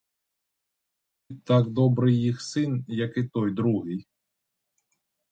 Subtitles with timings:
[1.27, 4.07] Ти так добрий їх син, як і той другий!